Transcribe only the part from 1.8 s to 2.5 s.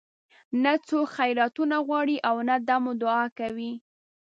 غواړي او